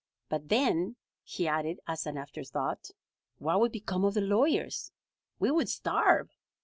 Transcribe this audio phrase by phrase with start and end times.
[0.29, 2.89] But then," he added as an after thought,
[3.37, 4.91] "what would become of the lawyers?
[5.37, 6.31] We would starve."